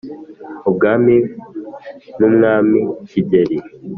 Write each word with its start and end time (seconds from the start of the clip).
ubwami 0.69 1.15
n'umwami 2.17 2.75
kigeli 3.09 3.57